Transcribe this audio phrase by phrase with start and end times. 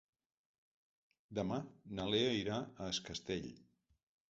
[1.41, 1.59] Demà
[1.99, 3.49] na Lea irà a Es Castell.